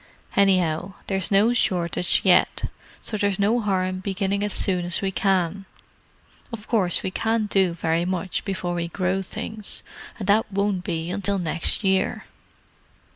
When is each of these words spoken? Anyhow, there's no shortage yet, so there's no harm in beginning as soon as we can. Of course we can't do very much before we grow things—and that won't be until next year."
Anyhow, 0.35 0.95
there's 1.05 1.29
no 1.29 1.53
shortage 1.53 2.21
yet, 2.23 2.63
so 3.01 3.17
there's 3.17 3.37
no 3.37 3.59
harm 3.61 3.87
in 3.87 3.99
beginning 3.99 4.43
as 4.43 4.51
soon 4.51 4.83
as 4.83 4.99
we 4.99 5.11
can. 5.11 5.65
Of 6.51 6.67
course 6.67 7.03
we 7.03 7.11
can't 7.11 7.47
do 7.47 7.73
very 7.75 8.05
much 8.05 8.43
before 8.43 8.73
we 8.73 8.87
grow 8.87 9.21
things—and 9.21 10.27
that 10.27 10.51
won't 10.51 10.83
be 10.83 11.11
until 11.11 11.37
next 11.37 11.83
year." 11.83 12.25